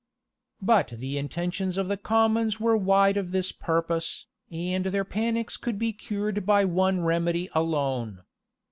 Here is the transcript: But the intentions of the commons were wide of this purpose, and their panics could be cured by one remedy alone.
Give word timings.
But 0.63 0.87
the 0.97 1.19
intentions 1.19 1.77
of 1.77 1.87
the 1.87 1.95
commons 1.95 2.59
were 2.59 2.75
wide 2.75 3.17
of 3.17 3.29
this 3.29 3.51
purpose, 3.51 4.25
and 4.49 4.87
their 4.87 5.05
panics 5.05 5.57
could 5.57 5.77
be 5.77 5.93
cured 5.93 6.43
by 6.43 6.65
one 6.65 7.01
remedy 7.01 7.49
alone. 7.53 8.23